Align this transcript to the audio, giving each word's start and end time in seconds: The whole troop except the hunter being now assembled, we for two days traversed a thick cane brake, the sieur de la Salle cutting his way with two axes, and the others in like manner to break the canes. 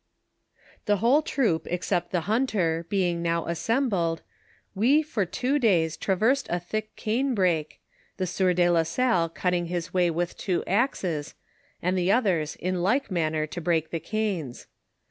The 0.87 0.97
whole 0.97 1.21
troop 1.21 1.67
except 1.69 2.09
the 2.11 2.21
hunter 2.21 2.87
being 2.89 3.21
now 3.21 3.45
assembled, 3.45 4.23
we 4.73 5.03
for 5.03 5.25
two 5.27 5.59
days 5.59 5.95
traversed 5.95 6.47
a 6.49 6.59
thick 6.59 6.95
cane 6.95 7.35
brake, 7.35 7.79
the 8.17 8.25
sieur 8.25 8.53
de 8.53 8.67
la 8.67 8.81
Salle 8.81 9.29
cutting 9.29 9.67
his 9.67 9.93
way 9.93 10.09
with 10.09 10.35
two 10.35 10.63
axes, 10.65 11.35
and 11.83 11.95
the 11.95 12.11
others 12.11 12.55
in 12.55 12.81
like 12.81 13.11
manner 13.11 13.45
to 13.45 13.61
break 13.61 13.91
the 13.91 13.99
canes. 13.99 14.65